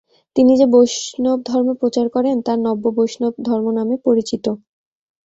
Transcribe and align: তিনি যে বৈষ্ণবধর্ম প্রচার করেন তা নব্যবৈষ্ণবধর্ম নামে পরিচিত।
তিনি 0.35 0.51
যে 0.55 0.65
বৈষ্ণবধর্ম 0.73 1.69
প্রচার 1.81 2.05
করেন 2.15 2.35
তা 2.45 2.53
নব্যবৈষ্ণবধর্ম 2.65 3.65
নামে 3.77 3.95
পরিচিত। 4.05 4.45